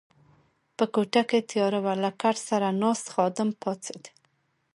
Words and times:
په 0.77 0.85
کوټه 0.93 1.21
کې 1.29 1.39
تیاره 1.49 1.79
وه، 1.83 1.93
له 2.03 2.09
کټ 2.21 2.35
سره 2.49 2.67
ناست 2.81 3.05
خادم 3.13 3.49
پاڅېد. 3.61 4.03